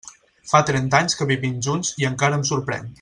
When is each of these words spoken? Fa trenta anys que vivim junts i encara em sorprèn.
Fa 0.51 0.61
trenta 0.69 1.01
anys 1.03 1.17
que 1.19 1.27
vivim 1.33 1.61
junts 1.67 1.93
i 2.05 2.09
encara 2.11 2.41
em 2.41 2.47
sorprèn. 2.53 2.91